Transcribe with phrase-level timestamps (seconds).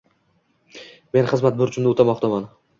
[1.17, 2.53] Men xizmat burchimni o’tamoqdaman